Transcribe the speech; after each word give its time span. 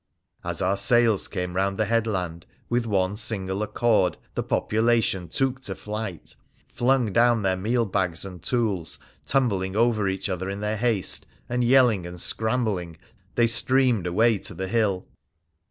As 0.43 0.63
our 0.63 0.77
sails 0.77 1.27
came 1.27 1.55
round 1.55 1.77
the 1.77 1.85
headland, 1.85 2.47
with 2.69 2.87
one 2.87 3.15
single 3.15 3.61
accord 3.61 4.17
the 4.33 4.41
population 4.41 5.27
took 5.27 5.61
to 5.65 5.75
flight, 5.75 6.35
flung 6.67 7.13
down 7.13 7.43
their 7.43 7.55
meal 7.55 7.85
bags 7.85 8.25
and 8.25 8.41
tools, 8.41 8.97
tumbling 9.27 9.75
over 9.75 10.07
each 10.09 10.27
other 10.27 10.49
in 10.49 10.59
their 10.59 10.77
haste, 10.77 11.27
and 11.47 11.63
yelling 11.63 12.07
and 12.07 12.19
scrambling 12.19 12.97
they 13.35 13.45
streamed 13.45 14.07
away 14.07 14.39
to 14.39 14.55
the 14.55 14.67
hill. 14.67 15.05